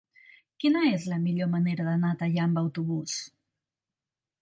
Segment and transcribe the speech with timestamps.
[0.63, 3.23] Quina és la millor manera d'anar a Teià amb autobús?